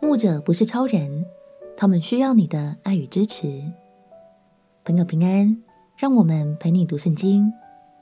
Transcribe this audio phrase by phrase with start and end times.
[0.00, 1.24] 牧者不是超人，
[1.74, 3.62] 他们需要你的爱与支持。
[4.84, 5.56] 朋友平安，
[5.96, 7.50] 让我们陪你读圣经，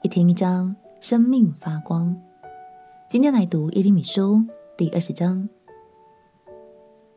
[0.03, 2.15] 一天一章，生命发光。
[3.09, 4.43] 今天来读耶利米书
[4.75, 5.47] 第二十章。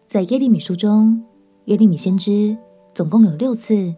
[0.06, 1.24] 在耶利米书中，
[1.64, 2.56] 耶利米先知
[2.94, 3.96] 总共有六次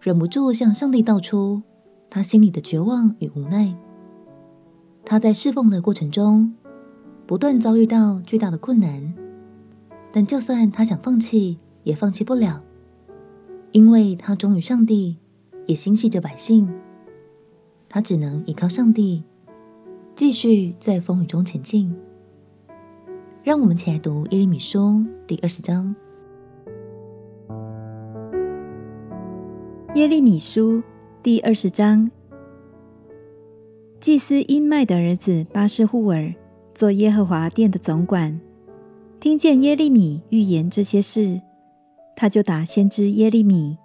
[0.00, 1.62] 忍不住向上帝道出
[2.10, 3.74] 他心里的绝望与无奈。
[5.02, 6.54] 他在侍奉的过程中，
[7.26, 9.14] 不断遭遇到巨大的困难。
[10.12, 12.62] 但就算他想放弃，也放弃不了，
[13.70, 15.16] 因为他忠于上帝，
[15.66, 16.68] 也心系着百姓，
[17.88, 19.22] 他只能依靠上帝，
[20.16, 21.94] 继续在风雨中前进。
[23.42, 25.94] 让我们起来读耶利米书第二十章。
[29.94, 30.82] 耶利米书
[31.22, 32.10] 第二十章，
[34.00, 36.34] 祭司因麦的儿子巴士户尔
[36.74, 38.40] 做耶和华殿的总管。
[39.20, 41.38] 听见耶利米预言这些事，
[42.16, 43.76] 他就打先知耶利米，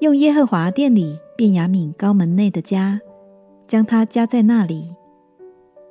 [0.00, 2.98] 用耶和华殿里便雅悯高门内的家，
[3.68, 4.88] 将他枷在那里。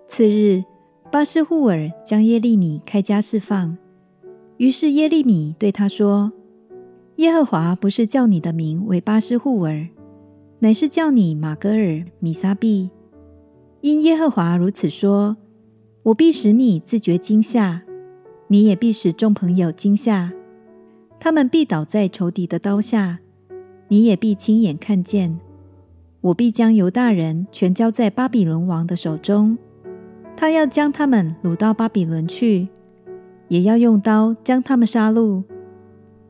[0.08, 0.64] 次日，
[1.12, 3.78] 巴施户尔将耶利米开枷释放。
[4.58, 6.32] 于是耶利米对他说
[7.18, 9.88] ：“耶和华不是叫你的名为巴施户尔，
[10.58, 12.90] 乃是叫你玛革尔米撒毕。
[13.82, 15.38] 因耶和华如此说：
[16.02, 17.84] 我必使你自觉惊吓。”
[18.52, 20.30] 你也必使众朋友惊吓，
[21.22, 23.20] 他们必倒在仇敌的刀下；
[23.88, 25.40] 你也必亲眼看见，
[26.20, 29.58] 我必将犹大人全交在巴比伦王的手中，
[30.36, 32.68] 他要将他们掳到巴比伦去，
[33.48, 35.42] 也要用刀将他们杀戮，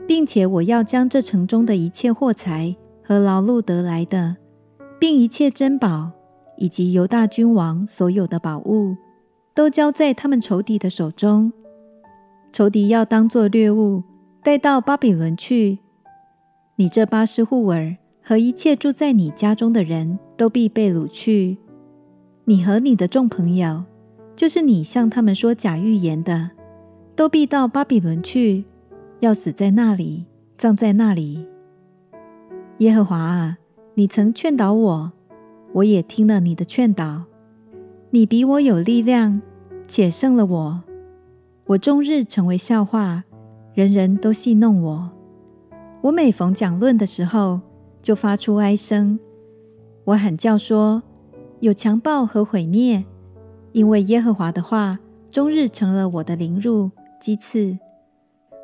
[0.06, 4.38] 并且我要将这城中的一切货财和劳碌得来的，
[5.00, 6.12] 并一切珍宝，
[6.60, 8.96] 以及犹大君王所有的宝物，
[9.56, 11.52] 都交在他们仇敌的手中。
[12.52, 14.04] 仇敌要当作掠物
[14.44, 15.80] 带到巴比伦去，
[16.76, 21.58] 你这巴施户尔和一切住在你家中的人都必被掳去。
[22.46, 23.84] 你和你的众朋友，
[24.36, 26.52] 就是你向他们说假预言的，
[27.16, 28.66] 都必到巴比伦去，
[29.22, 30.25] 要死在那里，
[30.58, 31.46] 葬在那里。
[32.80, 33.59] 耶和华啊，
[33.94, 35.12] 你曾劝导我，
[35.74, 37.24] 我也听了你的劝导。
[38.09, 39.42] 你比我有力量，
[39.88, 40.84] 且胜了我。
[41.72, 43.24] 我终日成为笑话，
[43.74, 45.09] 人人都戏弄我。
[46.02, 47.62] 我每逢讲论的时候，
[48.02, 49.18] 就发出哀声。
[50.04, 51.02] 我喊叫说：
[51.62, 53.06] 有强暴和毁灭，
[53.72, 55.00] 因为耶和华的话
[55.30, 57.78] 终日成了我的凌辱讥刺。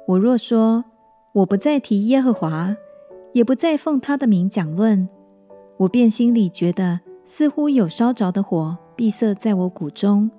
[0.05, 0.83] 我若说
[1.31, 2.75] 我不再提耶和华，
[3.31, 5.07] 也不再奉他的名讲论，
[5.77, 10.29] 我便心里觉得似乎有烧着的火闭塞在我骨中。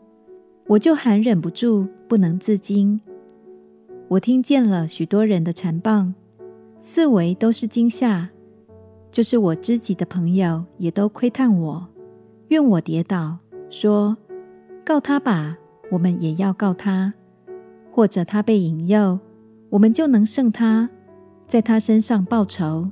[0.68, 3.00] 我就喊忍不住，不能自禁。
[4.06, 6.12] 我听见了许多人的谗谤，
[6.78, 8.28] 四围都是惊吓，
[9.10, 11.88] 就是我知己的朋友也都窥探我，
[12.48, 13.38] 愿我跌倒，
[13.70, 14.14] 说：
[14.84, 15.56] 告他吧，
[15.90, 17.14] 我们也要告他；
[17.90, 19.18] 或者他被引诱，
[19.70, 20.90] 我们就能胜他，
[21.46, 22.90] 在他身上报仇。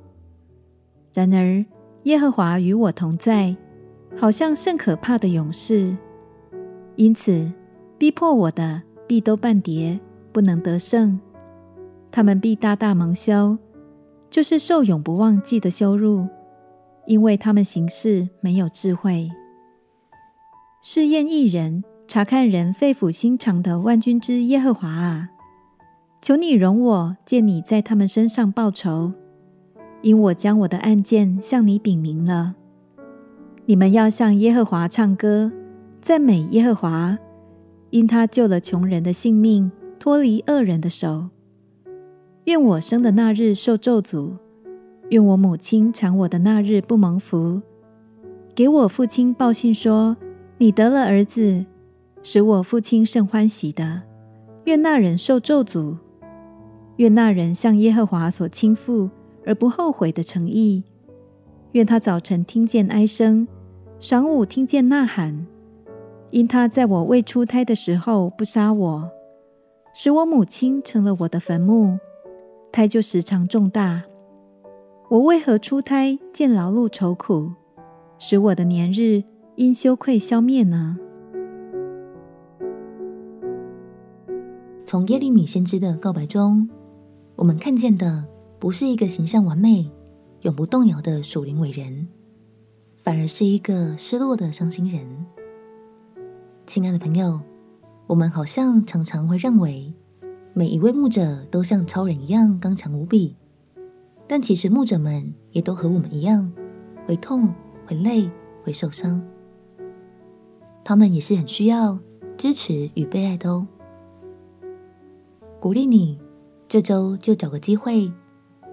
[1.12, 1.62] 然而
[2.04, 3.54] 耶和华与我同在，
[4.16, 5.94] 好像甚可怕的勇士，
[6.94, 7.53] 因此。
[7.98, 9.98] 逼迫我的必都绊跌，
[10.32, 11.18] 不能得胜；
[12.10, 13.56] 他们必大大蒙羞，
[14.28, 16.26] 就是受永不忘记的羞辱，
[17.06, 19.30] 因为他们行事没有智慧。
[20.82, 25.30] 试验一人，察看人肺腑心肠的万军之耶和华啊，
[26.20, 29.12] 求你容我见你在他们身上报仇，
[30.02, 32.54] 因我将我的案件向你禀明了。
[33.64, 35.50] 你们要向耶和华唱歌，
[36.02, 37.18] 赞美耶和华。
[37.91, 41.28] 因他救了穷人的性命，脱离恶人的手。
[42.44, 44.32] 愿我生的那日受咒诅，
[45.10, 47.62] 愿我母亲产我的那日不蒙福。
[48.54, 50.16] 给我父亲报信说，
[50.58, 51.64] 你得了儿子，
[52.22, 54.03] 使我父亲甚欢喜的。
[54.65, 55.97] 愿那人受咒诅。
[56.97, 59.10] 愿那人向耶和华所倾覆
[59.44, 60.83] 而不后悔的诚意。
[61.72, 63.47] 愿他早晨听见哀声，
[64.00, 65.47] 晌午听见呐喊。
[66.30, 69.10] 因他在我未出胎的时候不杀我，
[69.94, 71.98] 使我母亲成了我的坟墓，
[72.72, 74.02] 胎就时常重大。
[75.08, 77.52] 我为何出胎见劳碌愁苦，
[78.18, 79.22] 使我的年日
[79.54, 80.98] 因羞愧消灭呢？
[84.84, 86.68] 从耶利米先知的告白中，
[87.36, 88.26] 我们看见的
[88.58, 89.90] 不是一个形象完美、
[90.42, 92.08] 永不动摇的属灵伟人，
[92.96, 95.26] 反而是一个失落的伤心人。
[96.66, 97.41] 亲爱的朋友，
[98.09, 99.95] 我们好像常常会认为
[100.53, 103.36] 每一位牧者都像超人一样刚强无比，
[104.27, 106.53] 但其实牧者们也都和我们一样，
[107.07, 107.54] 会痛、
[107.86, 108.28] 会累、
[108.65, 109.24] 会受伤。
[110.83, 112.01] 他们也是很需要
[112.36, 113.69] 支持与被爱的哦。
[115.60, 116.19] 鼓励你，
[116.66, 118.12] 这周就找个机会，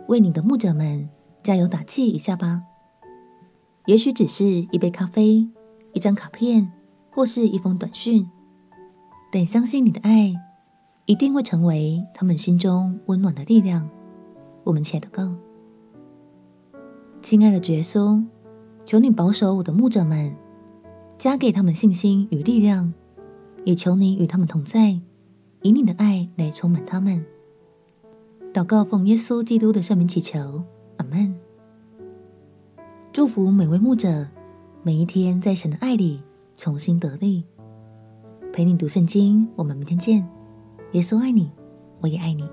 [0.07, 1.07] 为你的牧者们
[1.44, 2.63] 加油打气一下吧。
[3.86, 5.48] 也许只是一杯咖啡、
[5.94, 6.72] 一张卡片，
[7.13, 8.27] 或是一封短讯，
[9.31, 10.33] 但相信你的爱
[11.06, 13.89] 一定会成为他们心中温暖的力量。
[14.63, 15.31] 我们且祷告，
[17.21, 18.24] 亲爱的耶稣，
[18.86, 20.36] 求你保守我的牧者们。
[21.15, 22.92] 加给他们信心与力量，
[23.63, 25.00] 也求你与他们同在，
[25.62, 27.24] 以你的爱来充满他们。
[28.51, 30.63] 祷告奉耶稣基督的圣名祈求，
[30.98, 31.33] 阿门。
[33.13, 34.27] 祝福每位牧者，
[34.81, 36.21] 每一天在神的爱里
[36.63, 37.44] 重新得力。
[38.54, 40.25] 陪你读圣经，我们明天见。
[40.94, 41.51] 耶稣爱你，
[42.00, 42.48] 我也爱你。